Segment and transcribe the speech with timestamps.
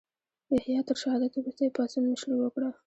[0.55, 2.69] یحیی تر شهادت وروسته یې پاڅون مشري وکړه.